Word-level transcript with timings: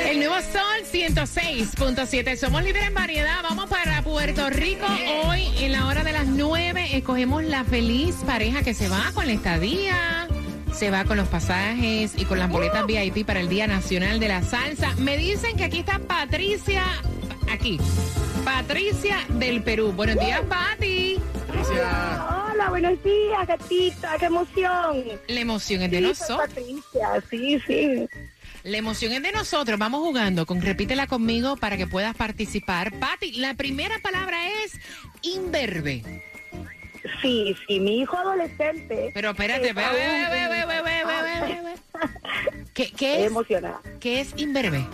El 0.09 0.19
nuevo 0.19 0.35
Sol 0.35 0.83
106.7. 0.91 2.37
Somos 2.37 2.63
líderes 2.63 2.87
en 2.87 2.93
variedad. 2.93 3.43
Vamos 3.43 3.69
para 3.69 4.01
Puerto 4.01 4.49
Rico. 4.49 4.85
Hoy, 5.25 5.47
en 5.59 5.73
la 5.73 5.85
hora 5.87 6.03
de 6.03 6.13
las 6.13 6.27
9, 6.27 6.95
escogemos 6.95 7.43
la 7.43 7.63
feliz 7.65 8.15
pareja 8.25 8.63
que 8.63 8.73
se 8.73 8.87
va 8.87 9.11
con 9.13 9.27
la 9.27 9.33
estadía. 9.33 10.27
Se 10.73 10.91
va 10.91 11.03
con 11.05 11.17
los 11.17 11.27
pasajes 11.27 12.13
y 12.15 12.25
con 12.25 12.39
las 12.39 12.49
boletas 12.49 12.85
VIP 12.85 13.25
para 13.25 13.39
el 13.39 13.49
Día 13.49 13.67
Nacional 13.67 14.19
de 14.19 14.27
la 14.27 14.43
Salsa. 14.43 14.93
Me 14.97 15.17
dicen 15.17 15.57
que 15.57 15.65
aquí 15.65 15.79
está 15.79 15.99
Patricia. 15.99 16.83
Aquí. 17.51 17.79
Patricia 18.43 19.17
del 19.29 19.61
Perú. 19.63 19.91
Buenos 19.93 20.17
días, 20.23 20.41
Pati. 20.47 21.19
Patricia. 21.47 22.25
Hola, 22.51 22.69
buenos 22.69 23.03
días, 23.03 23.47
gatita, 23.47 24.15
qué 24.19 24.25
emoción. 24.25 25.03
La 25.27 25.39
emoción 25.39 25.81
es 25.83 25.91
de 25.91 25.97
Sí, 25.97 26.03
nosotros. 26.03 26.47
Patricia, 26.49 27.23
sí, 27.29 27.59
sí. 27.67 28.07
La 28.63 28.77
emoción 28.77 29.13
es 29.13 29.23
de 29.23 29.31
nosotros. 29.31 29.79
Vamos 29.79 30.01
jugando 30.01 30.45
con 30.45 30.61
Repítela 30.61 31.07
conmigo 31.07 31.55
para 31.57 31.77
que 31.77 31.87
puedas 31.87 32.15
participar. 32.15 32.97
Pati, 32.99 33.33
la 33.33 33.53
primera 33.53 33.95
palabra 33.99 34.37
es 34.63 34.77
inverbe. 35.21 36.23
Sí, 37.21 37.55
sí, 37.67 37.79
mi 37.79 37.99
hijo 38.01 38.17
adolescente. 38.17 39.11
Pero 39.13 39.29
espérate, 39.31 39.71
ve, 39.71 39.81
ve, 39.81 40.27
ve, 40.29 40.47
ve, 40.49 40.65
ve, 40.65 40.81
ve, 40.83 41.03
ve, 41.05 41.61
ve. 41.61 41.75
¿Qué, 42.73 42.91
qué 42.91 43.19
es, 43.21 43.27
emocionada. 43.27 43.79
¿Qué 44.01 44.19
es 44.19 44.33
inverbe? 44.35 44.85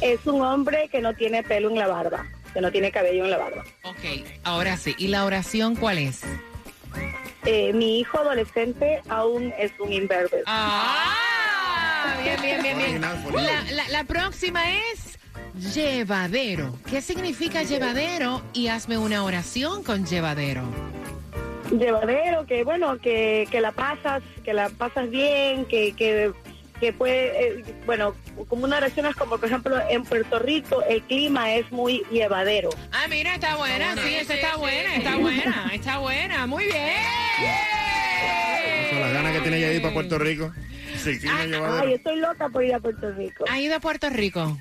Es 0.00 0.24
un 0.26 0.42
hombre 0.42 0.88
que 0.90 1.00
no 1.00 1.14
tiene 1.14 1.42
pelo 1.42 1.68
en 1.70 1.78
la 1.78 1.86
barba, 1.88 2.26
que 2.54 2.60
no 2.60 2.70
tiene 2.70 2.90
cabello 2.92 3.24
en 3.24 3.30
la 3.30 3.38
barba. 3.38 3.64
Ok, 3.82 4.24
ahora 4.44 4.76
sí. 4.76 4.94
¿Y 4.98 5.08
la 5.08 5.24
oración 5.24 5.74
cuál 5.76 5.98
es? 5.98 6.22
Eh, 7.44 7.72
mi 7.72 8.00
hijo 8.00 8.18
adolescente 8.18 9.00
aún 9.08 9.52
es 9.58 9.72
un 9.78 9.92
imberbe. 9.92 10.42
Ah, 10.46 12.16
bien, 12.22 12.40
bien, 12.42 12.62
bien, 12.62 12.78
bien. 12.78 13.00
La, 13.00 13.62
la- 13.72 13.88
la 13.88 14.04
próxima 14.04 14.62
es 14.92 15.18
llevadero. 15.74 16.78
¿Qué 16.88 17.00
significa 17.00 17.62
llevadero? 17.62 18.42
Y 18.52 18.68
hazme 18.68 18.98
una 18.98 19.24
oración 19.24 19.82
con 19.82 20.06
llevadero. 20.06 20.62
Llevadero, 21.70 22.46
que 22.46 22.64
bueno, 22.64 22.98
que, 22.98 23.46
que 23.50 23.60
la 23.60 23.72
pasas, 23.72 24.22
que 24.44 24.54
la 24.54 24.68
pasas 24.70 25.10
bien, 25.10 25.64
que, 25.66 25.92
que, 25.94 26.32
que 26.80 26.92
puede, 26.92 27.58
eh, 27.60 27.64
bueno, 27.86 28.14
como 28.46 28.64
una 28.64 28.76
oración 28.76 29.06
es 29.06 29.16
como, 29.16 29.38
por 29.38 29.48
ejemplo, 29.48 29.76
en 29.88 30.04
Puerto 30.04 30.38
Rico 30.38 30.82
el 30.88 31.02
clima 31.02 31.52
es 31.54 31.70
muy 31.72 32.02
llevadero. 32.10 32.70
Ah, 32.92 33.06
mira, 33.08 33.34
está 33.34 33.56
buena, 33.56 33.94
sí, 33.96 34.14
esa 34.14 34.34
está 34.34 34.56
buena, 34.56 34.96
está 34.96 35.16
buena, 35.16 35.70
está 35.72 35.98
buena, 35.98 36.46
muy 36.46 36.64
bien. 36.64 36.94
Con 38.90 39.00
las 39.00 39.12
ganas 39.12 39.32
que 39.32 39.40
tiene 39.40 39.60
ya 39.60 39.68
de 39.68 39.76
ir 39.76 39.82
para 39.82 39.94
Puerto 39.94 40.18
Rico. 40.18 40.52
Sí, 40.96 41.18
clima 41.18 41.40
Ay, 41.40 41.50
llevadero. 41.50 41.88
estoy 41.88 42.16
loca 42.16 42.48
por 42.48 42.64
ir 42.64 42.74
a 42.74 42.80
Puerto 42.80 43.12
Rico. 43.12 43.44
¿Ha 43.48 43.60
ido 43.60 43.76
a 43.76 43.80
Puerto 43.80 44.08
Rico? 44.10 44.58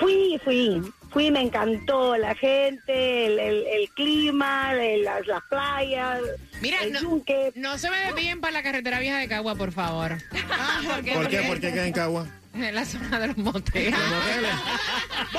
Fui, 0.00 0.40
fui, 0.44 0.82
fui, 1.16 1.30
me 1.30 1.40
encantó 1.40 2.14
la 2.18 2.34
gente, 2.34 3.24
el, 3.26 3.38
el- 3.38 3.66
el 3.66 3.88
clima, 3.94 4.74
el- 4.74 5.02
las, 5.02 5.26
las 5.26 5.42
playas, 5.44 6.20
Mira, 6.60 6.82
el 6.82 6.92
no, 6.92 7.00
yunque. 7.00 7.52
no 7.54 7.78
se 7.78 7.88
me 7.88 7.96
desvíen 8.00 8.38
para 8.42 8.52
la 8.52 8.62
carretera 8.62 8.98
vieja 8.98 9.16
de 9.16 9.26
Cagua, 9.26 9.54
por 9.54 9.72
favor. 9.72 10.18
¿Por 11.14 11.28
qué? 11.30 11.40
¿Por 11.48 11.58
qué 11.58 11.72
queda 11.72 11.86
en 11.86 11.94
Cagua? 11.94 12.26
En 12.52 12.74
la 12.74 12.84
zona 12.84 13.18
de 13.18 13.28
los 13.28 13.38
moteles. 13.38 13.94
Los 13.98 14.10
moteles. 14.10 14.54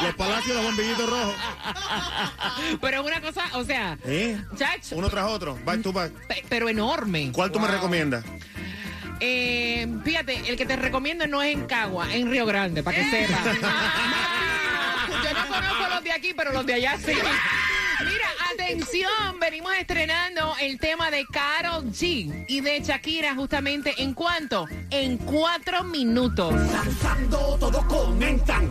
Los 0.01 0.15
palacios, 0.15 0.55
los 0.55 0.65
bombillitos 0.65 1.07
rojos. 1.11 1.35
Pero 2.81 3.01
es 3.01 3.05
una 3.07 3.21
cosa, 3.21 3.43
o 3.53 3.63
sea, 3.63 3.99
¿Eh? 4.03 4.35
chacho, 4.57 4.95
Uno 4.95 5.09
tras 5.11 5.25
otro, 5.29 5.59
back 5.63 5.83
to 5.83 5.93
back. 5.93 6.11
pe- 6.27 6.43
pero 6.49 6.69
enorme. 6.69 7.31
¿Cuál 7.33 7.51
tú 7.51 7.59
me 7.59 7.67
recomiendas? 7.67 8.25
Eh, 9.19 9.87
fíjate, 10.03 10.41
el 10.49 10.57
que 10.57 10.65
te 10.65 10.75
recomiendo 10.75 11.25
no 11.27 11.41
es 11.43 11.53
en 11.53 11.65
Cagua, 11.67 12.13
en 12.15 12.29
Río 12.31 12.45
Grande, 12.47 12.81
para 12.83 12.97
que 12.97 13.09
sepas. 13.09 13.57
Conozco 15.57 15.89
los 15.95 16.03
de 16.03 16.11
aquí, 16.11 16.33
pero 16.35 16.51
los 16.51 16.65
de 16.65 16.73
allá 16.73 16.97
sí. 16.97 17.13
Mira, 17.99 18.27
atención, 18.53 19.39
venimos 19.39 19.73
estrenando 19.75 20.55
el 20.61 20.77
tema 20.79 21.09
de 21.09 21.25
Carol 21.25 21.85
G 21.85 22.45
y 22.47 22.61
de 22.61 22.79
Shakira 22.81 23.33
justamente 23.33 23.95
en 23.97 24.13
cuánto? 24.13 24.67
En 24.91 25.17
cuatro 25.17 25.83
minutos. 25.83 26.53
Lanzando 26.53 27.57
todo 27.59 27.87
con 27.87 28.21
enta. 28.21 28.61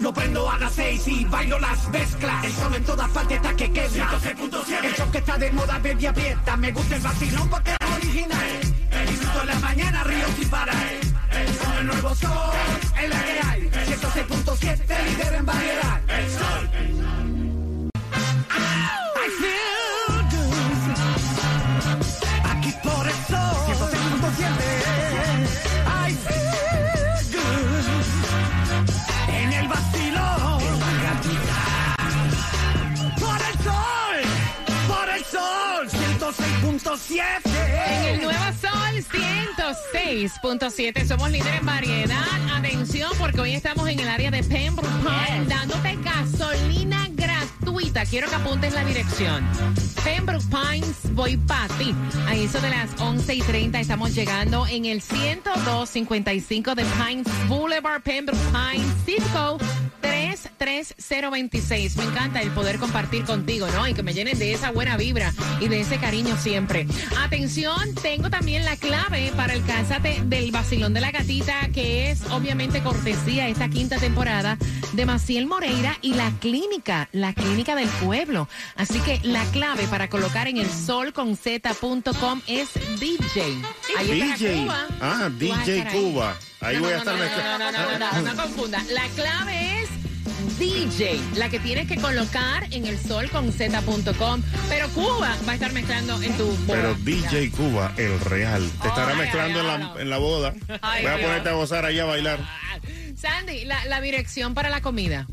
Lo 0.00 0.12
prendo 0.12 0.50
a 0.50 0.58
las 0.58 0.72
seis 0.72 1.06
y 1.06 1.24
bailo 1.24 1.58
las 1.60 1.88
mezclas. 1.90 2.44
El 2.44 2.52
sol 2.52 2.74
en 2.74 2.84
todas 2.84 3.08
partes 3.10 3.36
está 3.36 3.54
que 3.54 3.72
quema. 3.72 4.10
106.7. 4.10 4.84
El 4.84 4.94
show 4.96 5.10
que 5.12 5.18
está 5.18 5.38
de 5.38 5.52
moda, 5.52 5.78
baby 5.78 6.06
aprieta. 6.06 6.56
Me 6.56 6.72
gusta 6.72 6.96
el 6.96 7.02
vacilón 7.02 7.48
porque 7.48 7.70
es 7.70 7.96
original. 7.96 8.60
El 8.90 9.08
en 9.08 9.46
la 9.46 9.58
mañana, 9.60 10.04
río 10.04 10.26
sin 10.36 10.50
parar. 10.50 11.13
El 11.36 11.48
sol, 11.54 11.78
el 11.80 11.86
nuevo 11.86 12.14
sol, 12.14 12.54
es 13.02 13.08
la 13.08 13.24
que 13.24 13.40
hay. 13.46 13.70
106.7, 13.86 15.04
líder 15.04 15.34
en 15.34 15.46
variedad. 15.46 16.00
El 16.08 16.30
sol. 16.30 16.70
I 19.16 19.28
feel 19.40 20.22
good. 20.30 20.90
Aquí 22.50 22.72
por 22.82 23.06
el 23.06 23.14
sol. 23.26 23.56
106.7. 23.66 24.74
I 37.46 37.53
106.7 40.04 41.06
somos 41.06 41.30
líderes 41.30 41.60
en 41.60 41.66
variedad. 41.66 42.24
Atención 42.54 43.10
porque 43.18 43.40
hoy 43.40 43.54
estamos 43.54 43.88
en 43.88 43.98
el 43.98 44.08
área 44.08 44.30
de 44.30 44.42
Pembroke 44.44 44.86
Pines 44.98 45.48
dándote 45.48 45.98
gasolina 46.04 47.08
gratuita. 47.12 48.04
Quiero 48.04 48.28
que 48.28 48.34
apuntes 48.34 48.74
la 48.74 48.84
dirección. 48.84 49.42
Pembroke 50.04 50.44
Pines, 50.44 51.14
voy 51.14 51.38
para 51.38 51.68
ti. 51.78 51.94
A 52.26 52.34
eso 52.34 52.60
de 52.60 52.68
las 52.68 53.00
11 53.00 53.34
y 53.34 53.40
30 53.40 53.80
estamos 53.80 54.14
llegando 54.14 54.66
en 54.66 54.84
el 54.84 55.00
10255 55.00 56.74
de 56.74 56.84
Pines 56.84 57.48
Boulevard, 57.48 58.02
Pembroke 58.02 58.38
Pines, 58.52 58.86
Cisco 59.06 59.58
33026. 60.04 61.96
Me 61.96 62.04
encanta 62.04 62.40
el 62.42 62.50
poder 62.50 62.78
compartir 62.78 63.24
contigo, 63.24 63.66
¿no? 63.68 63.86
Y 63.88 63.94
que 63.94 64.02
me 64.02 64.12
llenen 64.14 64.38
de 64.38 64.52
esa 64.52 64.70
buena 64.70 64.96
vibra 64.96 65.32
y 65.60 65.68
de 65.68 65.80
ese 65.80 65.98
cariño 65.98 66.36
siempre. 66.36 66.86
Atención, 67.20 67.94
tengo 68.02 68.30
también 68.30 68.64
la 68.64 68.76
clave 68.76 69.32
para 69.36 69.54
el 69.54 69.64
Cásate 69.64 70.22
del 70.24 70.50
Vacilón 70.50 70.94
de 70.94 71.00
la 71.00 71.10
Gatita, 71.10 71.68
que 71.72 72.10
es 72.10 72.22
obviamente 72.30 72.82
cortesía 72.82 73.48
esta 73.48 73.68
quinta 73.68 73.98
temporada 73.98 74.58
de 74.92 75.06
Maciel 75.06 75.46
Moreira 75.46 75.96
y 76.02 76.14
la 76.14 76.30
clínica, 76.40 77.08
la 77.12 77.32
clínica 77.32 77.74
del 77.74 77.88
pueblo. 77.88 78.48
Así 78.76 79.00
que 79.00 79.20
la 79.22 79.44
clave 79.46 79.86
para 79.88 80.08
colocar 80.08 80.48
en 80.48 80.58
el 80.58 80.68
solconz.com 80.70 82.40
es 82.46 82.68
DJ. 83.00 83.42
Ahí 83.98 84.20
está 84.20 84.36
DJ. 84.36 84.62
Cuba. 84.62 84.86
Ah, 85.00 85.20
a 85.24 85.30
DJ 85.30 85.82
ahí. 85.82 85.92
Cuba. 85.92 86.36
Ahí 86.60 86.76
No, 86.76 86.82
voy 86.82 86.92
a 86.92 86.94
no, 86.94 86.98
estar 87.00 87.14
no, 87.14 87.18
no, 87.20 87.24
mezclando. 87.24 87.58
no, 87.58 87.72
no, 87.72 87.98
no, 87.98 88.22
no, 88.22 88.34
no 88.34 88.42
confunda. 88.42 88.82
La 88.92 89.06
clave 89.08 89.68
es 89.72 89.73
DJ, 90.58 91.20
la 91.36 91.48
que 91.48 91.58
tienes 91.58 91.88
que 91.88 91.96
colocar 91.96 92.64
en 92.70 92.86
el 92.86 92.98
solconz.com. 92.98 94.42
Pero 94.68 94.88
Cuba 94.90 95.36
va 95.46 95.52
a 95.52 95.54
estar 95.54 95.72
mezclando 95.72 96.20
en 96.22 96.32
tu 96.36 96.46
boda. 96.46 96.66
Pero 96.66 96.94
DJ 96.96 97.50
Cuba, 97.50 97.92
el 97.96 98.18
real. 98.20 98.68
Te 98.80 98.88
estará 98.88 99.12
Ay, 99.12 99.18
mezclando 99.18 99.60
ay, 99.60 99.66
en 99.66 99.80
la, 99.80 100.02
en 100.02 100.10
la 100.10 100.18
boda. 100.18 100.54
Ay, 100.82 101.02
Voy 101.04 101.12
a 101.12 101.16
ponerte 101.16 101.48
a 101.48 101.52
gozar 101.52 101.84
ahí 101.84 101.98
a 101.98 102.04
bailar. 102.04 102.38
Sandy, 103.16 103.64
la, 103.64 103.84
la 103.86 104.00
dirección 104.00 104.54
para 104.54 104.70
la 104.70 104.80
comida. 104.80 105.26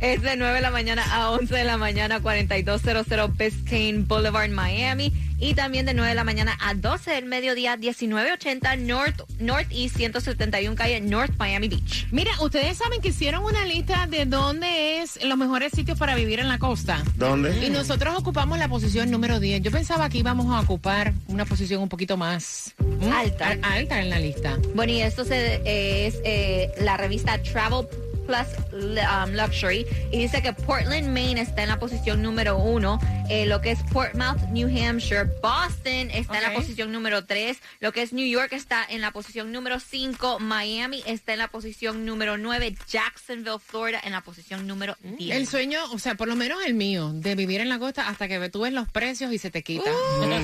Es 0.00 0.22
de 0.22 0.36
9 0.36 0.56
de 0.56 0.60
la 0.60 0.70
mañana 0.70 1.04
a 1.10 1.30
11 1.30 1.54
de 1.54 1.64
la 1.64 1.76
mañana, 1.78 2.20
4200 2.20 3.36
Biscayne 3.36 4.04
Boulevard, 4.04 4.50
Miami. 4.50 5.12
Y 5.38 5.52
también 5.52 5.84
de 5.84 5.92
9 5.92 6.10
de 6.10 6.14
la 6.14 6.24
mañana 6.24 6.56
a 6.60 6.72
12 6.72 7.10
del 7.10 7.26
mediodía, 7.26 7.76
1980 7.76 8.76
North, 8.76 9.22
Northeast 9.38 9.96
171 9.96 10.74
calle 10.76 11.00
North 11.00 11.34
Miami 11.38 11.68
Beach. 11.68 12.06
Mira, 12.10 12.30
ustedes 12.40 12.78
saben 12.78 13.02
que 13.02 13.08
hicieron 13.08 13.44
una 13.44 13.66
lista 13.66 14.06
de 14.06 14.24
dónde 14.24 15.02
es 15.02 15.22
los 15.22 15.36
mejores 15.36 15.72
sitios 15.72 15.98
para 15.98 16.14
vivir 16.14 16.40
en 16.40 16.48
la 16.48 16.58
costa. 16.58 17.02
¿Dónde? 17.16 17.66
Y 17.66 17.68
nosotros 17.68 18.14
ocupamos 18.16 18.58
la 18.58 18.68
posición 18.68 19.10
número 19.10 19.38
10. 19.38 19.60
Yo 19.60 19.70
pensaba 19.70 20.08
que 20.08 20.18
íbamos 20.18 20.46
a 20.54 20.60
ocupar 20.60 21.12
una 21.28 21.44
posición 21.44 21.82
un 21.82 21.90
poquito 21.90 22.16
más. 22.16 22.74
Alta. 23.12 23.58
alta 23.62 24.00
en 24.00 24.08
la 24.08 24.18
lista. 24.18 24.58
Bueno, 24.74 24.92
y 24.92 25.02
esto 25.02 25.24
se, 25.24 25.56
es 25.64 26.18
eh, 26.24 26.70
la 26.80 26.96
revista 26.96 27.25
Travel 27.42 27.86
Plus 28.26 28.48
um, 28.72 29.30
Luxury 29.34 29.86
y 30.10 30.18
dice 30.18 30.42
que 30.42 30.52
Portland, 30.52 31.08
Maine 31.08 31.40
está 31.40 31.62
en 31.62 31.68
la 31.68 31.78
posición 31.78 32.22
número 32.22 32.58
uno, 32.58 32.98
eh, 33.30 33.46
lo 33.46 33.60
que 33.60 33.70
es 33.70 33.78
Portsmouth, 33.92 34.40
New 34.50 34.68
Hampshire, 34.68 35.26
Boston 35.40 36.10
está 36.10 36.38
en 36.38 36.42
la 36.42 36.52
posición 36.52 36.90
número 36.90 37.24
tres, 37.24 37.58
lo 37.78 37.92
que 37.92 38.02
es 38.02 38.12
New 38.12 38.26
York 38.26 38.52
está 38.52 38.84
en 38.88 39.00
la 39.00 39.12
posición 39.12 39.52
número 39.52 39.78
cinco, 39.78 40.40
Miami 40.40 41.04
está 41.06 41.34
en 41.34 41.38
la 41.38 41.48
posición 41.48 42.04
número 42.04 42.36
nueve, 42.36 42.74
Jacksonville, 42.88 43.60
Florida 43.64 44.00
en 44.02 44.10
la 44.10 44.22
posición 44.22 44.66
número 44.66 44.96
diez. 45.02 45.36
El 45.36 45.46
sueño, 45.46 45.78
o 45.92 45.98
sea, 46.00 46.16
por 46.16 46.26
lo 46.26 46.34
menos 46.34 46.58
el 46.66 46.74
mío, 46.74 47.12
de 47.14 47.36
vivir 47.36 47.60
en 47.60 47.68
la 47.68 47.78
costa 47.78 48.08
hasta 48.08 48.26
que 48.26 48.48
tú 48.48 48.62
ves 48.62 48.72
los 48.72 48.88
precios 48.88 49.32
y 49.32 49.38
se 49.38 49.52
te 49.52 49.62
quita. 49.62 49.90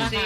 sí. 0.08 0.16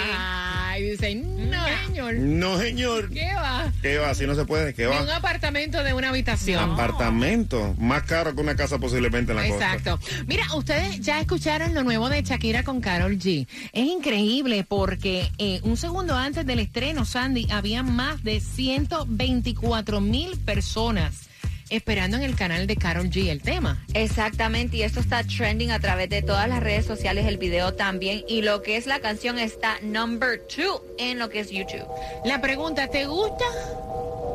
Dice, 0.82 1.14
no, 1.14 1.64
señor. 1.86 2.14
No, 2.14 2.58
señor. 2.58 3.10
¿Qué 3.10 3.32
va? 3.34 3.72
¿Qué 3.82 3.98
va? 3.98 4.10
Así 4.10 4.26
no 4.26 4.34
se 4.34 4.44
puede. 4.44 4.74
¿Qué 4.74 4.82
De 4.82 4.88
un 4.88 5.08
va? 5.08 5.16
apartamento 5.16 5.82
de 5.82 5.92
una 5.92 6.10
habitación. 6.10 6.72
Apartamento. 6.72 7.74
Más 7.78 8.02
caro 8.04 8.34
que 8.34 8.40
una 8.40 8.56
casa 8.56 8.78
posiblemente 8.78 9.32
en 9.32 9.38
la 9.38 9.48
costa. 9.48 9.74
Exacto. 9.74 10.00
Mira, 10.26 10.44
ustedes 10.54 11.00
ya 11.00 11.20
escucharon 11.20 11.74
lo 11.74 11.82
nuevo 11.82 12.08
de 12.08 12.22
Shakira 12.22 12.62
con 12.62 12.80
Carol 12.80 13.18
G. 13.18 13.46
Es 13.72 13.86
increíble 13.86 14.64
porque 14.64 15.30
eh, 15.38 15.60
un 15.62 15.76
segundo 15.76 16.14
antes 16.14 16.46
del 16.46 16.58
estreno, 16.58 17.04
Sandy, 17.04 17.48
había 17.50 17.82
más 17.82 18.22
de 18.22 18.40
124 18.40 20.00
mil 20.00 20.38
personas 20.38 21.26
esperando 21.70 22.16
en 22.16 22.22
el 22.22 22.36
canal 22.36 22.66
de 22.66 22.76
Carol 22.76 23.10
G 23.10 23.28
el 23.28 23.42
tema. 23.42 23.84
Exactamente, 23.94 24.78
y 24.78 24.82
esto 24.82 25.00
está 25.00 25.22
trending 25.24 25.70
a 25.70 25.80
través 25.80 26.08
de 26.08 26.22
todas 26.22 26.48
las 26.48 26.62
redes 26.62 26.86
sociales, 26.86 27.26
el 27.26 27.38
video 27.38 27.74
también, 27.74 28.24
y 28.28 28.42
lo 28.42 28.62
que 28.62 28.76
es 28.76 28.86
la 28.86 29.00
canción 29.00 29.38
está 29.38 29.78
number 29.82 30.40
two 30.46 30.82
en 30.98 31.18
lo 31.18 31.28
que 31.28 31.40
es 31.40 31.50
YouTube. 31.50 31.86
La 32.24 32.40
pregunta, 32.40 32.86
¿te 32.88 33.06
gusta 33.06 33.44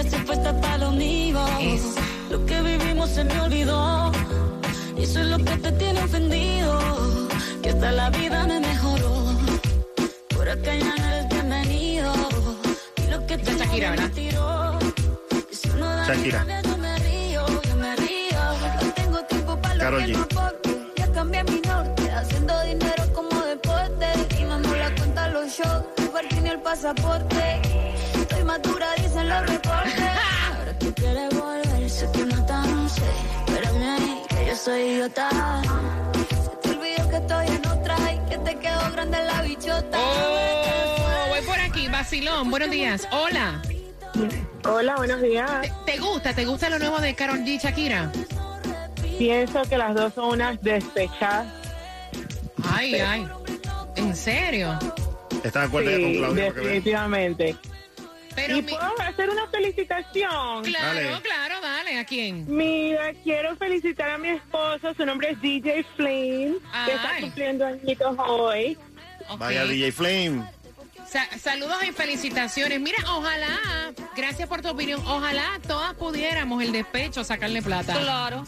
Pero 0.05 0.17
ya 0.17 0.19
estoy 0.19 0.21
puesta 0.27 0.61
para 0.61 0.79
lo 0.79 0.91
mío. 0.93 1.41
Eso. 1.61 1.95
Lo 2.31 2.45
que 2.47 2.61
vivimos 2.61 3.11
se 3.11 3.25
me 3.25 3.41
olvidó. 3.41 4.13
Y 4.97 5.03
eso 5.03 5.21
es 5.21 5.27
lo 5.27 5.39
que 5.39 5.57
te 5.57 5.73
tiene 5.73 6.03
ofendido. 6.03 6.79
Que 7.63 7.71
hasta 7.71 7.93
la 7.93 8.11
vida 8.11 8.47
me 8.47 8.61
mejoró. 8.61 9.25
Por 10.29 10.49
acá 10.49 10.75
ya 10.75 10.95
no 10.97 11.05
eres 11.07 11.29
bienvenido. 11.29 12.13
Y 13.03 13.11
lo 13.11 13.27
que 13.27 13.39
te 13.39 13.51
es 13.51 13.59
Shakira, 13.59 13.91
¿verdad? 13.91 14.05
me 14.05 14.11
tiró. 14.11 14.79
Y 15.51 15.55
si 15.55 15.71
uno 15.71 15.87
da 15.87 16.07
Shakira. 16.07 16.39
rabia, 16.41 16.63
yo 16.63 16.77
me 16.79 16.99
río, 16.99 17.47
yo 17.63 17.77
me 17.77 17.97
río. 17.97 18.41
No 18.83 18.93
tengo 18.93 19.19
tiempo 19.25 19.61
para 19.61 19.75
lo 19.75 19.81
Karol 19.81 20.05
que 20.05 20.13
G. 20.13 20.17
no 20.17 20.23
aporte. 20.23 20.71
Ya 20.97 21.13
cambié 21.13 21.45
mi 21.45 21.61
norte, 21.61 22.11
haciendo 22.11 22.61
dinero 22.63 23.05
como 23.15 23.41
deporte. 23.43 24.07
Y 24.39 24.45
no 24.45 24.59
me 24.59 24.79
la 24.79 24.95
cuenta 24.95 25.29
los 25.29 25.47
shows, 25.51 25.85
parking 26.13 26.43
ni 26.43 26.51
el 26.51 26.61
pasaporte. 26.61 27.61
Estoy 28.45 28.59
madura, 28.61 28.87
dicen 28.97 29.29
los 29.29 29.47
reportes. 29.47 29.95
Ahora 30.59 30.79
tú 30.79 30.95
quieres 30.95 31.35
volver, 31.35 31.91
sé 31.91 32.09
que 32.13 32.27
no 32.27 32.45
tan 32.47 32.91
sé. 32.91 33.03
Espérame 33.47 33.83
ahí, 33.83 34.23
que 34.29 34.47
yo 34.47 34.57
soy 34.57 34.81
idiota. 34.83 35.31
Se 36.29 36.51
te 36.69 36.77
olvidó 36.77 37.09
que 37.09 37.17
estoy 37.17 37.47
en 37.47 37.67
otra 37.67 37.97
y 38.13 38.19
que 38.29 38.39
te 38.39 38.59
quedó 38.59 38.93
grande 38.93 39.19
la 39.25 39.43
bichota. 39.43 39.99
Oh, 39.99 41.29
voy 41.31 41.41
por 41.47 41.59
aquí. 41.59 41.89
Vacilón, 41.89 42.51
buenos 42.51 42.71
días. 42.71 43.09
Hola. 43.13 43.63
Hola, 44.67 44.97
buenos 44.97 45.23
días. 45.23 45.51
¿Te, 45.63 45.93
te 45.93 45.99
gusta? 45.99 46.35
¿Te 46.35 46.45
gusta 46.45 46.69
lo 46.69 46.79
nuevo 46.79 47.01
de 47.01 47.15
Carol 47.15 47.39
G, 47.41 47.59
Shakira? 47.61 48.13
Pienso 49.19 49.63
que 49.63 49.79
las 49.79 49.95
dos 49.95 50.13
son 50.15 50.33
unas 50.35 50.61
despechadas. 50.61 51.47
Ay, 52.75 52.95
ay. 52.97 53.27
¿En 53.97 54.15
serio? 54.15 54.79
¿Estás 55.43 55.63
de 55.63 55.69
acuerdo 55.69 55.91
ya 55.91 55.97
con 55.99 56.13
Sí, 56.13 56.19
Claudia? 56.19 56.45
definitivamente. 56.53 57.57
Pero 58.35 58.57
¿Y 58.57 58.63
mi- 58.63 58.73
puedo 58.73 59.01
hacer 59.01 59.31
una 59.31 59.47
felicitación? 59.49 60.65
Claro, 60.65 60.87
Dale. 60.95 61.23
claro, 61.23 61.61
dale. 61.61 61.99
¿A 61.99 62.05
quién? 62.05 62.45
Mira, 62.49 63.13
quiero 63.23 63.57
felicitar 63.57 64.11
a 64.11 64.19
mi 64.19 64.29
esposo, 64.31 64.93
su 64.97 65.07
nombre 65.07 65.31
es 65.31 65.41
DJ 65.41 65.85
Flynn, 65.97 66.59
que 66.85 66.93
está 66.93 67.11
Ay. 67.15 67.23
cumpliendo 67.23 67.67
añitos 67.67 68.17
hoy. 68.19 68.77
Vaya 69.39 69.65
DJ 69.65 69.93
Flame. 69.93 70.43
Sa- 71.09 71.29
saludos 71.39 71.77
y 71.89 71.93
felicitaciones. 71.93 72.81
Mira, 72.81 72.99
ojalá, 73.09 73.93
gracias 74.17 74.49
por 74.49 74.63
tu 74.63 74.69
opinión, 74.69 75.01
ojalá 75.07 75.61
todas 75.67 75.95
pudiéramos 75.95 76.63
el 76.63 76.73
despecho 76.73 77.23
sacarle 77.23 77.63
plata. 77.63 77.93
Claro. 78.01 78.45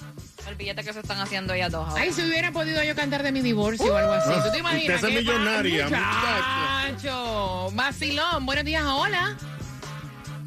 El 0.49 0.55
billete 0.55 0.83
que 0.85 0.93
se 0.93 1.00
están 1.00 1.19
haciendo 1.21 1.55
ellas 1.55 1.73
dos 1.73 1.88
ahora. 1.88 2.02
Ay, 2.02 2.12
si 2.12 2.23
hubiera 2.23 2.52
podido 2.52 2.83
yo 2.83 2.95
cantar 2.95 3.23
de 3.25 3.33
mi 3.33 3.40
divorcio 3.40 3.93
o 3.93 3.97
algo 3.97 4.12
así. 4.12 4.31
¿Tú 4.45 4.52
te 4.52 4.59
imaginas? 4.59 4.97
Usted 5.02 5.09
es 5.09 5.25
millonaria, 5.25 5.88
pa- 5.88 6.85
Muchacho. 6.88 7.71
Vacilón. 7.73 8.47
Buenos 8.47 8.64
días, 8.64 8.85
hola. 8.85 9.37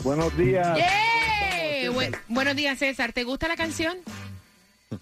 Buenos 0.04 0.36
días. 0.38 0.78
¡Yeah! 0.78 1.92
Bu- 1.92 2.18
buenos 2.28 2.56
días, 2.56 2.78
César. 2.80 3.14
¿Te 3.14 3.24
gusta 3.24 3.48
la 3.48 3.56
canción? 3.56 3.98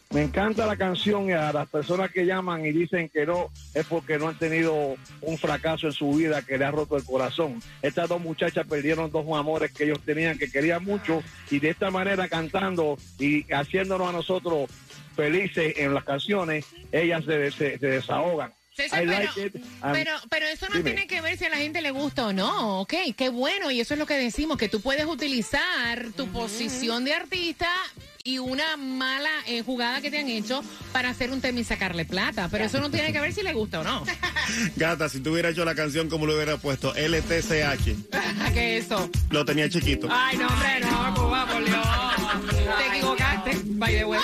Me 0.10 0.22
encanta 0.24 0.66
la 0.66 0.76
canción 0.76 1.30
y 1.30 1.34
a 1.34 1.52
las 1.54 1.68
personas 1.70 2.12
que 2.12 2.26
llaman 2.26 2.66
y 2.66 2.72
dicen 2.72 3.10
que 3.10 3.26
no 3.26 3.50
es 3.74 3.86
porque 3.86 4.18
no 4.18 4.28
han 4.28 4.38
tenido 4.38 4.96
un 5.22 5.38
fracaso 5.38 5.88
en 5.88 5.94
su 5.94 6.12
vida 6.14 6.42
que 6.42 6.58
le 6.58 6.66
ha 6.66 6.72
roto 6.72 6.98
el 6.98 7.04
corazón. 7.04 7.62
Estas 7.82 8.10
dos 8.10 8.20
muchachas 8.22 8.66
perdieron 8.68 9.12
dos 9.12 9.26
amores 9.38 9.72
que 9.72 9.86
ellos 9.86 10.00
tenían, 10.06 10.38
que 10.38 10.50
querían 10.50 10.84
mucho 10.84 11.22
y 11.52 11.60
de 11.60 11.70
esta 11.70 11.90
manera 11.92 12.28
cantando 12.28 12.98
y 13.20 13.44
haciéndonos 13.54 14.10
a 14.10 14.14
nosotros 14.14 14.70
felices 15.16 15.74
en 15.78 15.94
las 15.94 16.04
canciones, 16.04 16.66
ellas 16.92 17.24
se, 17.26 17.52
se- 17.52 17.78
se 17.78 17.88
desahogan. 17.88 18.52
César, 18.78 19.04
I 19.04 19.08
pero, 19.08 19.24
like 19.24 19.46
it. 19.48 19.56
and- 19.82 19.94
pero, 19.94 20.12
pero 20.30 20.46
eso 20.48 20.68
no 20.70 20.78
Dime. 20.78 20.92
tiene 20.92 21.08
que 21.08 21.20
ver 21.22 21.38
si 21.38 21.46
a 21.46 21.50
la 21.50 21.58
gente 21.58 21.82
le 21.82 21.90
gusta 21.92 22.28
o 22.28 22.34
no, 22.34 22.82
¿ok? 22.82 22.94
Qué 23.18 23.30
bueno, 23.30 23.72
y 23.72 23.82
eso 23.82 23.96
es 23.96 24.00
lo 24.00 24.06
que 24.06 24.14
decimos, 24.14 24.58
que 24.58 24.70
tú 24.70 24.82
puedes 24.82 25.06
utilizar 25.06 26.06
tu 26.16 26.28
posición 26.28 27.04
de 27.04 27.14
artista 27.16 27.68
y 28.24 28.40
una 28.40 28.76
mala 28.78 29.30
eh, 29.48 29.64
jugada 29.64 30.02
que 30.02 30.12
te 30.12 30.20
han 30.20 30.28
hecho 30.30 30.62
para 30.92 31.10
hacer 31.10 31.32
un 31.32 31.42
tema 31.42 31.60
y 31.62 31.64
sacarle 31.64 32.06
plata, 32.06 32.50
pero 32.52 32.66
eso 32.66 32.80
no 32.80 32.92
tiene 32.92 33.12
que 33.14 33.20
ver 33.22 33.34
si 33.34 33.42
le 33.42 33.54
gusta 33.54 33.80
o 33.80 33.84
no. 33.84 34.04
Gata, 34.76 35.10
si 35.10 35.22
tú 35.22 35.32
hubieras 35.32 35.54
hecho 35.54 35.66
la 35.66 35.74
canción 35.76 36.10
como 36.10 36.26
lo 36.28 36.36
hubiera 36.36 36.58
puesto, 36.58 36.94
LTCH, 36.94 37.96
¿Qué 38.54 38.78
es 38.78 38.86
eso? 38.86 39.10
lo 39.32 39.44
tenía 39.46 39.70
chiquito. 39.70 40.08
Ay, 40.12 40.38
no, 40.38 40.48
hombre, 40.48 40.80
no, 40.82 41.14
Cuba, 41.16 41.48
por 41.48 41.64
Dios. 41.66 41.88
Te 42.78 42.88
equivocaste, 42.98 43.52
by 43.66 43.94
the 43.94 44.06
way. 44.06 44.20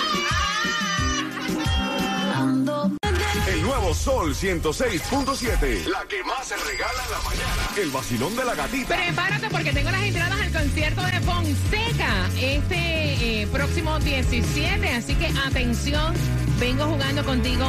Sol 4.04 4.34
106.7. 4.34 5.86
La 5.86 6.04
que 6.06 6.22
más 6.24 6.46
se 6.46 6.56
regala 6.56 7.04
en 7.06 7.10
la 7.10 7.22
mañana. 7.22 7.70
El 7.74 7.90
vacilón 7.90 8.36
de 8.36 8.44
la 8.44 8.54
gatita. 8.54 8.96
Prepárate 8.96 9.48
porque 9.48 9.72
tengo 9.72 9.90
las 9.90 10.02
entradas 10.02 10.40
al 10.42 10.52
concierto 10.52 11.02
de 11.04 11.20
Fonseca 11.20 12.28
este 12.38 13.40
eh, 13.40 13.46
próximo 13.46 13.98
17. 13.98 14.90
Así 14.90 15.14
que 15.14 15.28
atención, 15.46 16.12
vengo 16.60 16.84
jugando 16.84 17.24
contigo 17.24 17.64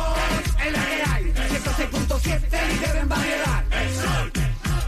que 0.57 1.03
hay. 1.11 1.25
106.7, 1.25 2.69
líder 2.69 2.97
en 2.97 3.09
variedad. 3.09 3.65
El 3.71 3.95
sol. 3.95 4.33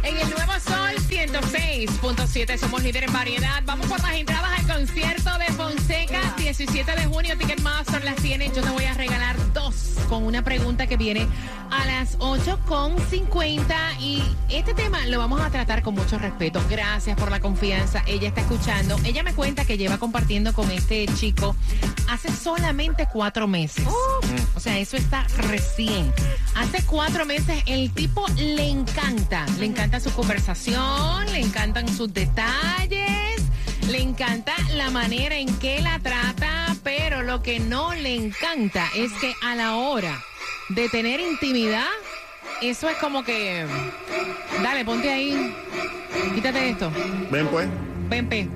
En 0.03 0.17
el 0.17 0.31
Nuevo 0.31 0.53
Sol 0.61 0.95
106.7 1.27 2.57
somos 2.57 2.83
líder 2.83 3.05
en 3.05 3.13
variedad. 3.13 3.63
Vamos 3.67 3.87
por 3.89 4.01
las 4.01 4.15
entradas 4.15 4.59
al 4.59 4.67
concierto 4.67 5.31
de 5.37 5.53
Fonseca 5.53 6.35
17 6.39 6.97
de 6.97 7.05
junio. 7.05 7.37
Ticketmaster 7.37 8.03
las 8.05 8.17
tiene. 8.17 8.51
Yo 8.55 8.63
te 8.63 8.71
voy 8.71 8.85
a 8.85 8.95
regalar 8.95 9.37
dos 9.53 9.97
con 10.09 10.25
una 10.25 10.43
pregunta 10.43 10.87
que 10.87 10.97
viene 10.97 11.27
a 11.71 11.85
las 11.85 12.19
8.50 12.19 14.01
y 14.01 14.23
este 14.49 14.73
tema 14.73 15.07
lo 15.07 15.19
vamos 15.19 15.43
a 15.43 15.51
tratar 15.51 15.83
con 15.83 15.95
mucho 15.95 16.19
respeto. 16.19 16.63
Gracias 16.71 17.19
por 17.19 17.31
la 17.31 17.39
confianza. 17.39 18.03
Ella 18.07 18.29
está 18.29 18.41
escuchando. 18.41 18.97
Ella 19.05 19.23
me 19.23 19.35
cuenta 19.35 19.67
que 19.67 19.77
lleva 19.77 19.99
compartiendo 19.99 20.55
con 20.55 20.71
este 20.71 21.07
chico 21.17 21.55
hace 22.09 22.33
solamente 22.33 23.07
cuatro 23.13 23.47
meses. 23.47 23.87
O 24.55 24.61
sea, 24.61 24.79
eso 24.79 24.97
está 24.97 25.27
recién. 25.49 26.13
Hace 26.57 26.83
cuatro 26.85 27.25
meses 27.25 27.63
el 27.67 27.93
tipo 27.93 28.27
le 28.37 28.69
encanta, 28.69 29.47
le 29.59 29.67
encanta 29.67 30.01
su 30.01 30.11
conversación, 30.13 31.10
le 31.33 31.41
encantan 31.41 31.89
sus 31.89 32.13
detalles, 32.13 33.43
le 33.89 34.01
encanta 34.01 34.53
la 34.75 34.91
manera 34.91 35.37
en 35.37 35.53
que 35.59 35.81
la 35.81 35.99
trata, 35.99 36.77
pero 36.83 37.23
lo 37.23 37.43
que 37.43 37.61
no 37.61 37.95
le 37.95 38.15
encanta 38.15 38.87
es 38.97 39.13
que 39.21 39.35
a 39.43 39.55
la 39.55 39.77
hora 39.77 40.23
de 40.71 40.89
tener 40.89 41.21
intimidad, 41.21 41.89
eso 42.63 42.89
es 42.89 42.97
como 42.99 43.25
que, 43.25 43.67
dale, 44.63 44.85
ponte 44.85 45.11
ahí, 45.13 45.55
quítate 46.35 46.71
esto. 46.71 46.91
Ven 47.31 47.47
pues. 47.49 47.69
Ven, 48.09 48.29
pe. 48.29 48.49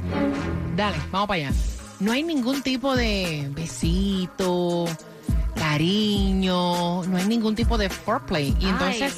Dale, 0.76 0.96
vamos 1.10 1.28
para 1.28 1.48
allá. 1.48 1.52
No 2.00 2.12
hay 2.12 2.22
ningún 2.22 2.60
tipo 2.62 2.96
de 2.96 3.48
besito, 3.50 4.86
cariño, 5.54 7.04
no 7.04 7.16
hay 7.16 7.26
ningún 7.26 7.54
tipo 7.54 7.78
de 7.78 7.88
foreplay. 7.88 8.54
Y 8.60 8.66
Ay. 8.80 9.10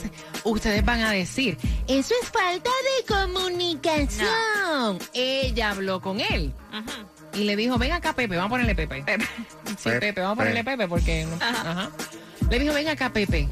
Ustedes 0.51 0.85
van 0.85 1.01
a 1.01 1.11
decir, 1.13 1.57
eso 1.89 2.15
es 2.23 2.29
falta 2.31 2.71
de 2.71 3.15
comunicación. 3.15 4.99
Ella 5.15 5.71
habló 5.71 6.01
con 6.01 6.21
él. 6.21 6.53
y 7.35 7.45
le 7.45 7.57
dijo, 7.57 7.79
ven 7.79 7.93
acá, 7.93 8.13
Pepe, 8.15 8.37
vamos 8.37 8.49
a 8.49 8.51
ponerle 8.51 8.75
Pepe. 8.75 9.05
Sí, 9.77 9.91
Pepe. 9.91 10.01
Pepe, 10.01 10.21
vamos 10.23 10.35
a 10.39 10.41
ponerle 10.41 10.65
Pepe 10.65 10.89
porque... 10.89 11.25
no- 11.27 11.37
ajá. 11.45 11.91
Le 12.51 12.59
dijo, 12.59 12.73
ven 12.75 12.89
acá, 12.89 13.13
Pepe. 13.13 13.49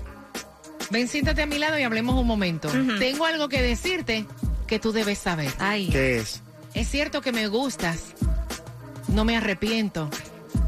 Ven, 0.91 1.09
siéntate 1.09 1.43
a 1.43 1.47
mi 1.47 1.59
lado 1.59 1.79
y 1.79 1.83
hablemos 1.83 2.15
un 2.15 2.27
momento. 2.27 2.69
Tengo 2.99 3.27
algo 3.27 3.49
que 3.49 3.61
decirte 3.63 4.27
que 4.67 4.79
tú 4.79 4.93
debes 4.93 5.19
saber. 5.19 5.53
Ay. 5.59 5.89
¿Qué 5.91 6.19
es? 6.19 6.43
Es 6.75 6.89
cierto 6.89 7.21
que 7.21 7.33
me 7.33 7.49
gustas. 7.49 8.15
No 9.09 9.25
me 9.25 9.37
arrepiento. 9.37 10.09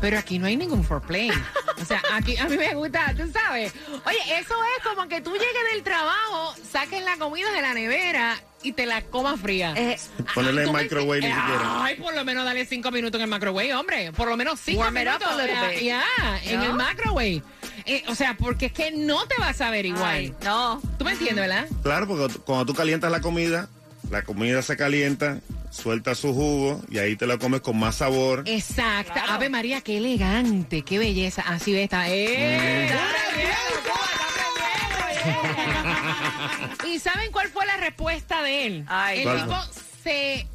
Pero 0.00 0.18
aquí 0.18 0.38
no 0.38 0.46
hay 0.46 0.56
ningún 0.56 0.84
foreplay. 0.84 1.30
O 1.80 1.84
sea, 1.84 2.02
aquí 2.12 2.36
a 2.36 2.44
mí 2.48 2.56
me 2.56 2.74
gusta, 2.74 3.14
tú 3.16 3.30
sabes. 3.32 3.72
Oye, 4.04 4.18
eso 4.38 4.54
es 4.78 4.84
como 4.84 5.08
que 5.08 5.20
tú 5.20 5.32
llegues 5.32 5.72
del 5.72 5.82
trabajo, 5.82 6.54
saques 6.70 7.02
la 7.02 7.16
comida 7.16 7.50
de 7.52 7.62
la 7.62 7.74
nevera 7.74 8.38
y 8.62 8.72
te 8.72 8.86
la 8.86 9.02
comas 9.02 9.40
fría. 9.40 9.72
Eh, 9.76 9.98
Ponerle 10.34 10.64
en 10.64 10.72
microwave 10.72 11.20
ni 11.20 11.26
siquiera. 11.28 11.82
Ay, 11.84 11.96
por 11.96 12.14
lo 12.14 12.24
menos 12.24 12.44
dale 12.44 12.64
cinco 12.66 12.90
minutos 12.90 13.18
en 13.20 13.24
el 13.26 13.30
microwave, 13.30 13.74
hombre. 13.74 14.12
Por 14.12 14.28
lo 14.28 14.36
menos 14.36 14.58
cinco 14.60 14.80
Warm 14.80 14.94
minutos. 14.94 15.28
ya, 15.82 16.02
en 16.44 16.62
el 16.62 16.72
microwave. 16.74 17.42
Eh, 17.84 18.04
o 18.08 18.14
sea, 18.14 18.36
porque 18.36 18.66
es 18.66 18.72
que 18.72 18.90
no 18.90 19.26
te 19.26 19.36
vas 19.38 19.60
a 19.60 19.70
ver 19.70 19.86
igual. 19.86 20.04
ay, 20.04 20.34
no. 20.44 20.80
¿Tú 20.98 21.04
me 21.04 21.12
entiendes, 21.12 21.46
verdad? 21.48 21.68
Claro, 21.82 22.06
porque 22.06 22.38
cuando 22.40 22.66
tú 22.66 22.74
calientas 22.74 23.10
la 23.10 23.20
comida, 23.20 23.68
la 24.10 24.22
comida 24.22 24.62
se 24.62 24.76
calienta, 24.76 25.38
suelta 25.70 26.14
su 26.14 26.32
jugo 26.32 26.80
y 26.88 26.99
ahí 26.99 27.16
te 27.16 27.26
la 27.26 27.38
comes 27.38 27.61
con 27.61 27.78
más 27.78 27.96
sabor. 27.96 28.44
Exacto. 28.46 29.12
Claro. 29.12 29.32
Ave 29.32 29.49
María, 29.49 29.80
qué 29.80 29.99
elegante, 29.99 30.82
qué 30.82 30.99
belleza. 30.99 31.42
Así 31.42 31.73
ve 31.73 31.85
esta. 31.85 32.08
¡Eh! 32.08 32.87
Está 32.87 32.99
aprendiendo, 33.11 33.56
¿Y 36.88 36.99
saben 36.99 37.32
cuál 37.32 37.49
fue 37.49 37.66
la 37.66 37.76
respuesta 37.76 38.42
de 38.42 38.66
él? 38.66 38.85
Ay, 38.88 39.18
el 39.18 39.25
¿Cuál 39.25 39.42
tipo 39.42 39.56
se 40.02 40.46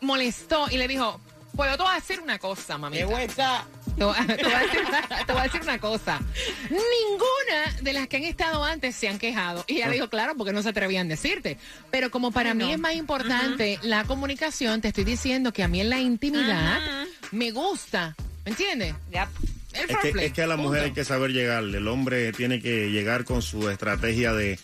molestó 0.00 0.66
y 0.70 0.76
le 0.76 0.86
dijo, 0.88 1.20
pues 1.56 1.70
yo 1.70 1.76
te 1.76 1.82
voy 1.82 1.92
a 1.92 1.96
decir 1.96 2.20
una 2.20 2.38
cosa, 2.38 2.78
mami. 2.78 2.98
Te 2.98 3.04
voy, 3.04 3.26
a, 3.38 3.64
te 3.96 4.04
voy 4.04 4.14
a 4.16 4.24
decir 4.24 4.80
una, 4.88 5.24
te 5.26 5.32
voy 5.32 5.40
a 5.40 5.44
decir 5.44 5.60
una 5.62 5.78
cosa. 5.78 6.20
Ninguna 6.70 7.80
de 7.82 7.92
las 7.92 8.08
que 8.08 8.16
han 8.18 8.24
estado 8.24 8.64
antes 8.64 8.94
se 8.96 9.08
han 9.08 9.18
quejado. 9.18 9.64
Y 9.68 9.76
ella 9.76 9.88
le 9.88 9.94
dijo, 9.94 10.08
claro, 10.08 10.34
porque 10.36 10.52
no 10.52 10.62
se 10.62 10.70
atrevían 10.70 11.06
a 11.06 11.10
decirte. 11.10 11.58
Pero 11.90 12.10
como 12.10 12.32
para 12.32 12.50
Ay, 12.50 12.56
mí 12.56 12.64
no. 12.64 12.70
es 12.72 12.78
más 12.78 12.94
importante 12.94 13.78
la 13.82 14.04
comunicación, 14.04 14.80
te 14.80 14.88
estoy 14.88 15.04
diciendo 15.04 15.52
que 15.52 15.62
a 15.62 15.68
mí 15.68 15.80
en 15.80 15.90
la 15.90 16.00
intimidad 16.00 16.80
me 17.30 17.50
gusta. 17.50 18.14
¿Me 18.44 18.50
entiendes? 18.50 18.94
Yep. 19.12 19.28
El 19.72 19.80
Es 19.80 19.86
que, 19.86 19.94
foreplay, 19.94 20.26
es 20.26 20.32
que 20.32 20.42
a 20.42 20.46
la 20.46 20.56
mujer 20.56 20.82
hay 20.84 20.92
que 20.92 21.04
saber 21.04 21.30
llegarle. 21.32 21.78
El 21.78 21.88
hombre 21.88 22.32
tiene 22.32 22.60
que 22.60 22.90
llegar 22.90 23.24
con 23.24 23.40
su 23.40 23.70
estrategia 23.70 24.32
de, 24.34 24.58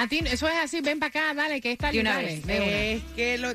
A 0.00 0.06
ti, 0.06 0.20
eso 0.24 0.46
es 0.48 0.54
así, 0.56 0.80
ven 0.80 0.98
para 1.00 1.08
acá, 1.08 1.34
dale, 1.34 1.60
que 1.60 1.72
está 1.72 1.90
una 1.90 2.18
vez. 2.18 2.46
de 2.46 2.56
una. 2.60 2.66
Es 2.78 3.02
que 3.16 3.38
lo... 3.38 3.52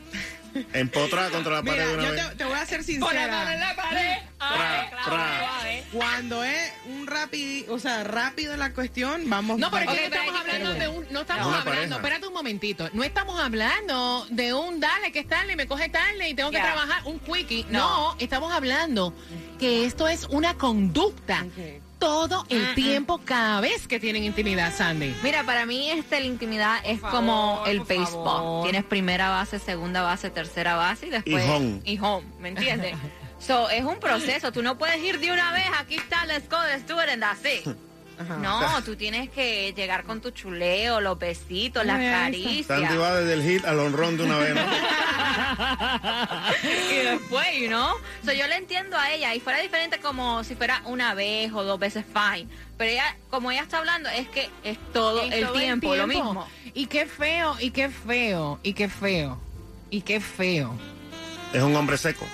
Empotrada 0.74 1.30
contra 1.32 1.54
la 1.54 1.64
pared 1.64 1.80
Mira, 1.80 1.88
de 1.88 1.94
una 1.96 2.04
yo 2.04 2.12
vez. 2.12 2.30
te, 2.30 2.36
te 2.36 2.44
voy 2.46 2.54
a 2.54 2.66
ser 2.66 2.82
Pon 3.00 3.16
la 3.16 3.28
mano 3.28 3.50
en 3.52 3.58
sincera. 3.58 3.58
la 3.58 3.76
pared. 3.76 4.18
Tra, 4.38 4.90
tra. 5.06 5.50
Cuando 5.94 6.44
es 6.44 6.72
un 6.86 7.08
rápido, 7.08 7.74
o 7.74 7.80
sea, 7.80 8.04
rápido 8.04 8.56
la 8.58 8.74
cuestión, 8.74 9.30
vamos. 9.30 9.58
No, 9.58 9.72
pero 9.72 9.90
es 9.92 10.00
que 10.00 10.10
no 10.10 10.16
estamos 10.16 10.40
hablando 10.42 10.74
de 10.74 10.88
un, 10.90 11.08
no 11.12 11.22
estamos 11.22 11.48
una 11.48 11.58
hablando, 11.60 11.72
pareja. 11.72 11.96
espérate 11.96 12.28
un 12.28 12.34
momentito, 12.34 12.90
no 12.94 13.04
estamos 13.04 13.40
hablando 13.40 14.28
de 14.30 14.54
un 14.54 14.80
dale 14.80 15.12
que 15.12 15.20
es 15.20 15.28
tarde, 15.28 15.56
me 15.56 15.66
coge 15.66 15.90
tarde 15.90 16.30
y 16.30 16.34
tengo 16.34 16.52
que 16.52 16.58
Ya. 16.58 16.64
trabajar, 16.66 17.02
un 17.06 17.20
quickie. 17.20 17.66
No. 17.70 17.80
No. 18.12 18.16
estamos 18.20 18.52
hablando 18.54 19.14
que 19.60 19.86
esto 19.86 20.08
es 20.08 20.26
una 20.30 20.56
conducta 20.56 21.46
Ok. 21.48 21.82
Todo 22.04 22.46
el 22.50 22.76
tiempo, 22.76 23.22
cada 23.24 23.62
vez 23.62 23.88
que 23.88 23.98
tienen 23.98 24.26
intimidad, 24.26 24.74
Sandy. 24.76 25.16
Mira, 25.24 25.46
para 25.46 25.66
mí 25.66 25.90
este, 25.90 26.20
la 26.20 26.26
intimidad 26.26 26.82
es 26.84 27.00
como 27.00 27.64
el 27.66 27.80
baseball. 27.80 28.26
favor. 28.26 28.64
Tienes 28.64 28.84
primera 28.84 29.30
base, 29.30 29.58
segunda 29.58 30.02
base, 30.02 30.30
tercera 30.30 30.76
base 30.76 31.08
y 31.08 31.10
después... 31.12 31.46
Y 31.46 31.50
home. 31.50 31.82
Y 31.86 31.98
home, 32.00 32.28
¿me 32.40 32.50
entiendes? 32.50 32.96
so, 33.40 33.70
es 33.70 33.86
un 33.86 34.00
proceso. 34.02 34.52
Tú 34.52 34.62
no 34.62 34.78
puedes 34.78 35.02
ir 35.02 35.20
de 35.22 35.32
una 35.32 35.54
vez, 35.54 35.64
aquí 35.80 35.96
está, 35.96 36.26
let's 36.26 36.50
go, 36.50 36.58
let's 36.68 36.86
do 36.86 37.02
it, 37.02 37.08
and 37.10 37.22
that's 37.22 37.46
it. 37.46 37.74
Ajá. 38.20 38.38
No, 38.38 38.84
tú 38.84 38.96
tienes 38.96 39.30
que 39.30 39.74
llegar 39.74 40.04
con 40.04 40.22
tu 40.22 40.32
chuleo, 40.32 41.02
los 41.02 41.18
besitos, 41.18 41.86
las 41.86 42.00
caricias. 42.00 42.80
Sandy 42.80 42.98
va 42.98 43.16
desde 43.16 43.34
el 43.34 43.44
hit 43.44 43.66
al 43.66 43.80
honrón 43.80 44.18
de 44.18 44.24
una 44.24 44.38
vez, 44.38 44.56
¿no? 44.56 44.62
y 46.92 47.06
después, 47.06 47.48
you 47.60 47.68
know? 47.68 47.96
So, 48.24 48.34
yo 48.34 48.48
le 48.48 48.58
entiendo 48.58 48.98
a 48.98 49.12
ella 49.12 49.34
y 49.36 49.40
fuera 49.40 49.60
diferente 49.60 50.00
como 50.00 50.44
si 50.44 50.56
fuera 50.56 50.82
una 50.86 51.14
vez 51.14 51.52
o 51.54 51.64
dos 51.64 51.80
veces, 51.80 52.06
fine. 52.06 52.48
Pero 52.78 52.92
ella, 52.92 53.16
como 53.30 53.52
ella 53.52 53.62
está 53.62 53.80
hablando, 53.80 54.10
es 54.10 54.28
que 54.28 54.50
es 54.64 54.78
todo, 54.94 55.24
el, 55.24 55.46
todo 55.46 55.54
tiempo, 55.54 55.96
lo 55.96 56.08
mismo. 56.08 56.48
Y 56.74 56.88
qué 56.88 57.06
feo, 57.06 57.56
y 57.60 57.72
qué 57.72 57.90
feo, 57.90 58.60
y 58.64 58.74
qué 58.74 58.90
feo, 58.90 59.40
y 59.90 60.02
qué 60.02 60.20
feo. 60.20 60.76
Es 61.54 61.62
un 61.62 61.76
hombre 61.76 61.98
seco. 61.98 62.26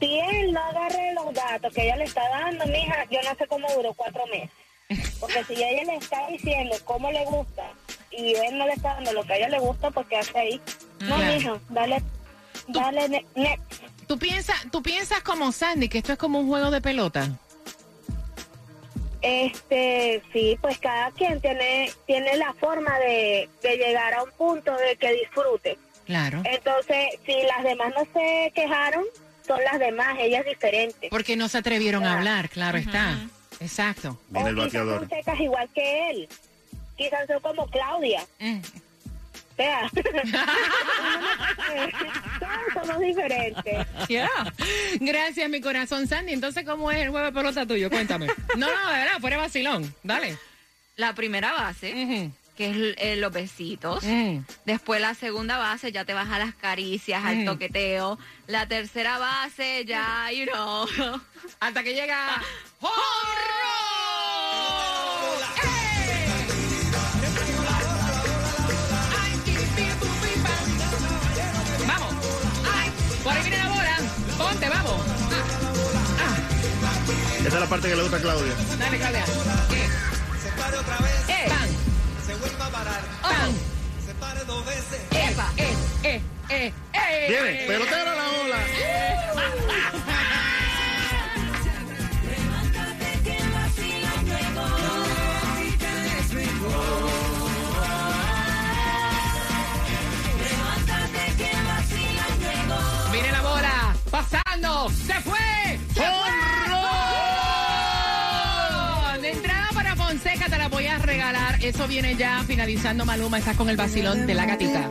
si 0.00 0.18
él 0.18 0.52
no 0.52 0.60
agarra 0.60 1.12
los 1.14 1.32
datos 1.34 1.72
que 1.72 1.84
ella 1.84 1.96
le 1.96 2.04
está 2.04 2.28
dando, 2.28 2.66
mija, 2.66 3.04
yo 3.10 3.20
no 3.22 3.34
sé 3.36 3.46
cómo 3.46 3.68
duró 3.74 3.92
cuatro 3.94 4.26
meses. 4.26 4.50
Porque 5.20 5.42
si 5.44 5.54
ella 5.54 5.84
le 5.84 5.96
está 5.96 6.26
diciendo 6.28 6.76
cómo 6.84 7.10
le 7.10 7.24
gusta 7.24 7.62
y 8.10 8.34
él 8.34 8.58
no 8.58 8.66
le 8.66 8.72
está 8.74 8.94
dando 8.94 9.12
lo 9.14 9.22
que 9.24 9.32
a 9.32 9.36
ella 9.36 9.48
le 9.48 9.58
gusta, 9.58 9.90
pues 9.90 10.06
qué 10.08 10.16
hace 10.18 10.38
ahí. 10.38 10.60
No, 11.00 11.16
Claro. 11.16 11.32
mija, 11.34 11.60
dale, 11.70 12.02
dale, 12.68 13.08
ne-. 13.34 13.58
¿Tú 14.06 14.18
piensas, 14.18 14.56
¿Tú 14.70 14.82
piensas 14.82 15.22
como 15.22 15.50
Sandy 15.52 15.88
que 15.88 15.98
esto 15.98 16.12
es 16.12 16.18
como 16.18 16.40
un 16.40 16.48
juego 16.48 16.70
de 16.70 16.80
pelota? 16.82 17.30
Este, 19.22 20.20
sí, 20.32 20.58
pues 20.60 20.78
cada 20.78 21.10
quien 21.12 21.40
tiene, 21.40 21.90
tiene 22.06 22.36
la 22.36 22.52
forma 22.54 22.98
de, 22.98 23.48
de 23.62 23.76
llegar 23.76 24.12
a 24.14 24.24
un 24.24 24.30
punto 24.32 24.76
de 24.76 24.96
que 24.96 25.12
disfrute. 25.12 25.78
Claro. 26.12 26.42
Entonces, 26.44 27.06
si 27.24 27.32
las 27.32 27.64
demás 27.64 27.90
no 27.96 28.06
se 28.12 28.52
quejaron, 28.54 29.02
son 29.46 29.58
las 29.64 29.78
demás, 29.78 30.14
ella 30.20 30.40
es 30.40 30.46
diferente. 30.46 31.08
Porque 31.10 31.36
no 31.36 31.48
se 31.48 31.56
atrevieron 31.58 32.04
a 32.04 32.18
hablar, 32.18 32.50
claro 32.50 32.76
está. 32.76 33.18
Exacto. 33.60 34.20
Viene 34.28 34.50
el 34.50 34.58
o 34.58 34.64
quizás 34.64 34.72
bateador. 34.74 34.98
son 35.00 35.08
secas 35.08 35.40
igual 35.40 35.68
que 35.74 36.10
él. 36.10 36.28
Quizás 36.98 37.26
son 37.26 37.40
como 37.40 37.66
Claudia. 37.68 38.22
O 38.22 39.56
sea, 39.56 39.90
todos 42.40 42.86
somos 42.86 43.00
diferentes. 43.00 43.86
Gracias, 45.00 45.48
mi 45.48 45.60
corazón, 45.62 46.06
Sandy. 46.06 46.32
Entonces, 46.34 46.64
¿cómo 46.66 46.90
es 46.90 46.98
el 46.98 47.08
juego 47.08 47.24
de 47.26 47.32
pelota 47.32 47.64
tuyo? 47.64 47.88
Cuéntame. 47.88 48.26
No, 48.56 48.66
no, 48.66 48.90
de 48.90 48.98
verdad, 48.98 49.18
fuera 49.20 49.38
vacilón. 49.38 49.94
Dale. 50.02 50.36
La 50.96 51.14
primera 51.14 51.52
base. 51.52 52.30
Que 52.56 52.70
es 52.70 52.94
eh, 52.98 53.16
los 53.16 53.32
besitos. 53.32 54.02
Mm. 54.04 54.38
Después 54.66 55.00
la 55.00 55.14
segunda 55.14 55.58
base 55.58 55.90
ya 55.92 56.04
te 56.04 56.14
vas 56.14 56.30
a 56.30 56.38
las 56.38 56.54
caricias, 56.54 57.24
al 57.24 57.38
Mm. 57.38 57.44
toqueteo. 57.46 58.18
La 58.46 58.66
tercera 58.68 59.18
base 59.18 59.84
ya, 59.86 60.30
you 60.32 60.46
know. 60.46 60.86
Hasta 61.60 61.82
que 61.82 61.94
llega. 61.94 62.42
Vamos. 71.86 72.14
Ay, 72.74 72.90
por 73.22 73.32
ahí 73.32 73.40
viene 73.42 73.56
la 73.58 73.68
bola. 73.68 73.96
Ponte, 74.38 74.68
vamos. 74.68 75.00
Esa 77.40 77.48
es 77.56 77.60
la 77.60 77.66
parte 77.68 77.88
que 77.88 77.96
le 77.96 78.02
gusta 78.02 78.16
a 78.16 78.20
Claudia. 78.20 78.52
Dale, 78.78 78.98
Claudia. 78.98 79.24
Se 79.26 79.91
parar, 82.84 83.02
pan. 83.22 83.52
se 84.04 84.14
pare 84.14 84.44
dos 84.44 84.64
veces. 84.66 85.00
Epa, 85.10 85.52
eh, 85.56 85.74
eh, 86.02 86.22
eh, 86.48 86.72
eh. 86.92 87.26
Viene, 87.28 87.66
pelotera 87.66 88.14
la 88.14 88.30
ola. 88.42 89.11
Voy 110.82 110.90
a 110.90 110.98
regalar. 110.98 111.64
Eso 111.64 111.86
viene 111.86 112.16
ya 112.16 112.42
finalizando 112.44 113.04
Maluma. 113.04 113.38
Estás 113.38 113.56
con 113.56 113.68
el 113.68 113.76
vacilón 113.76 114.26
de 114.26 114.34
la 114.34 114.46
gatita. 114.46 114.88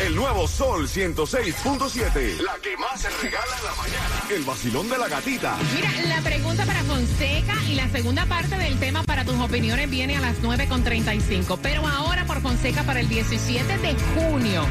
El 0.00 0.14
nuevo 0.16 0.46
Sol 0.46 0.86
106.7. 0.86 2.40
La 2.42 2.56
que 2.60 2.76
más 2.76 3.00
se 3.00 3.08
regala 3.22 3.56
en 3.58 3.64
la 3.64 3.74
mañana. 3.74 4.22
El 4.30 4.42
vacilón 4.42 4.90
de 4.90 4.98
la 4.98 5.08
gatita. 5.08 5.56
Mira, 5.74 5.90
la 6.14 6.20
pregunta 6.20 6.66
para 6.66 6.82
Fonseca 6.82 7.54
y 7.68 7.74
la 7.74 7.88
segunda 7.88 8.26
parte 8.26 8.58
del 8.58 8.78
tema 8.78 9.02
para 9.04 9.24
tus 9.24 9.36
opiniones 9.36 9.88
viene 9.88 10.16
a 10.16 10.20
las 10.20 10.42
9.35. 10.42 11.58
Pero 11.62 11.86
ahora 11.86 12.26
por 12.26 12.42
Fonseca 12.42 12.82
para 12.82 13.00
el 13.00 13.08
17 13.08 13.78
de 13.78 13.94
junio. 14.14 14.66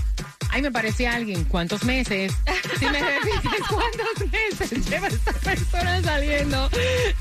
Ay, 0.54 0.62
me 0.62 0.72
parecía 0.72 1.16
alguien. 1.16 1.44
¿Cuántos 1.46 1.84
meses? 1.84 2.32
Si 2.78 2.86
me 2.86 3.00
repites 3.00 3.68
cuántos 3.70 4.32
meses 4.32 4.88
lleva 4.88 5.08
esta 5.08 5.34
persona 5.34 6.00
saliendo, 6.04 6.70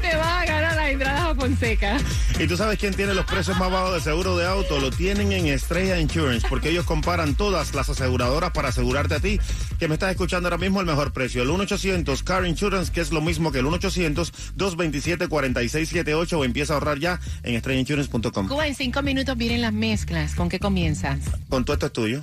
te 0.02 0.14
va 0.16 0.42
a 0.42 0.44
ganar 0.44 0.76
la 0.76 0.90
entrada 0.90 1.30
a 1.30 1.34
Fonseca. 1.34 1.96
Y 2.38 2.46
tú 2.46 2.58
sabes 2.58 2.78
quién 2.78 2.92
tiene 2.92 3.14
los 3.14 3.24
precios 3.24 3.58
más 3.58 3.72
bajos 3.72 3.94
de 3.94 4.02
seguro 4.02 4.36
de 4.36 4.46
auto. 4.46 4.78
Lo 4.80 4.90
tienen 4.90 5.32
en 5.32 5.46
Estrella 5.46 5.98
Insurance, 5.98 6.46
porque 6.46 6.68
ellos 6.68 6.84
comparan 6.84 7.34
todas 7.34 7.74
las 7.74 7.88
aseguradoras 7.88 8.50
para 8.50 8.68
asegurarte 8.68 9.14
a 9.14 9.20
ti 9.20 9.40
que 9.78 9.88
me 9.88 9.94
estás 9.94 10.10
escuchando 10.10 10.48
ahora 10.48 10.58
mismo 10.58 10.80
el 10.80 10.86
mejor 10.86 11.14
precio. 11.14 11.42
El 11.42 11.48
1-800 11.48 12.22
Car 12.24 12.46
Insurance, 12.46 12.92
que 12.92 13.00
es 13.00 13.12
lo 13.12 13.22
mismo 13.22 13.50
que 13.50 13.60
el 13.60 13.64
1-800-227-4678 13.64 16.34
o 16.34 16.44
empieza 16.44 16.74
a 16.74 16.76
ahorrar 16.76 16.98
ya 16.98 17.18
en 17.44 17.54
estrellainsurance.com. 17.54 18.48
Cuba, 18.48 18.66
en 18.66 18.74
cinco 18.74 19.00
minutos 19.00 19.38
vienen 19.38 19.62
las 19.62 19.72
mezclas. 19.72 20.34
¿Con 20.34 20.50
qué 20.50 20.58
comienzas? 20.58 21.20
Con 21.48 21.64
todo 21.64 21.72
esto 21.72 21.86
es 21.86 21.92
tuyo. 21.94 22.22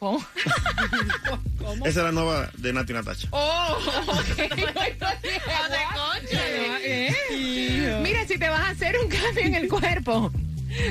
¿Cómo? 0.00 0.24
Esa 1.84 1.88
es 1.88 1.96
la 1.96 2.10
nueva 2.10 2.50
de 2.56 2.72
Nati 2.72 2.94
Natacha. 2.94 3.28
Oh, 3.32 3.76
Mira, 8.02 8.26
si 8.26 8.38
te 8.38 8.48
vas 8.48 8.60
a 8.60 8.68
hacer 8.70 8.96
un 8.98 9.08
cambio 9.08 9.44
en 9.44 9.54
el 9.56 9.68
cuerpo. 9.68 10.32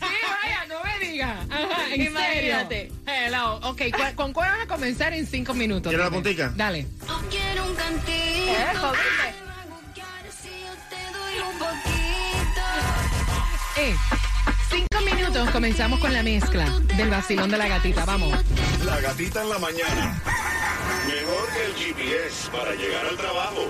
Ajá, 1.25 1.95
en 1.95 2.03
Imagínate. 2.03 2.91
serio. 3.05 3.27
Hello. 3.27 3.57
Ok, 3.69 3.83
¿cu- 3.93 4.15
¿con 4.17 4.33
cuál 4.33 4.51
vas 4.53 4.61
a 4.63 4.67
comenzar 4.67 5.13
en 5.15 5.27
cinco 5.27 5.55
minutos? 5.55 5.91
¿Quieres 5.91 6.07
la 6.07 6.11
puntica? 6.11 6.53
Dale. 6.57 6.87
Quiero 7.31 7.65
un 7.67 7.75
cantito. 7.75 8.93
Eh, 13.79 13.95
cinco 14.71 15.01
minutos, 15.05 15.51
comenzamos 15.51 16.01
con 16.01 16.13
la 16.13 16.23
mezcla 16.23 16.65
del 16.97 17.11
vacilón 17.11 17.51
de 17.51 17.59
la 17.59 17.69
gatita. 17.69 18.05
Vamos. 18.07 18.33
La 18.85 19.01
gatita 19.01 19.43
en 19.43 19.49
la 19.51 19.59
mañana. 19.59 20.23
Mejor 21.07 21.49
que 21.53 21.65
el 21.67 21.75
GPS 21.75 22.51
para 22.51 22.75
llegar 22.75 23.07
al 23.07 23.17
trabajo. 23.17 23.67